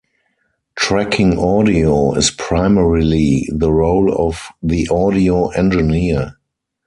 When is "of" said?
4.11-4.47